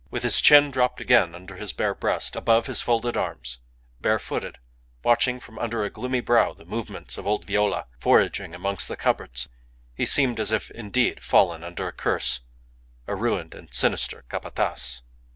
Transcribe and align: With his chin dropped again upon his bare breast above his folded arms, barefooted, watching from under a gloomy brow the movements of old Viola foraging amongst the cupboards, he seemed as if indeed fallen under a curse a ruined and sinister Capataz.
With 0.09 0.23
his 0.23 0.41
chin 0.41 0.71
dropped 0.71 0.99
again 0.99 1.35
upon 1.35 1.59
his 1.59 1.73
bare 1.73 1.93
breast 1.93 2.35
above 2.35 2.65
his 2.65 2.81
folded 2.81 3.15
arms, 3.15 3.59
barefooted, 3.99 4.57
watching 5.03 5.39
from 5.39 5.59
under 5.59 5.83
a 5.83 5.91
gloomy 5.91 6.21
brow 6.21 6.55
the 6.55 6.65
movements 6.65 7.19
of 7.19 7.27
old 7.27 7.45
Viola 7.45 7.85
foraging 7.99 8.55
amongst 8.55 8.87
the 8.87 8.97
cupboards, 8.97 9.47
he 9.93 10.07
seemed 10.07 10.39
as 10.39 10.51
if 10.51 10.71
indeed 10.71 11.19
fallen 11.21 11.63
under 11.63 11.87
a 11.87 11.91
curse 11.93 12.39
a 13.05 13.13
ruined 13.15 13.53
and 13.53 13.71
sinister 13.75 14.25
Capataz. 14.27 15.03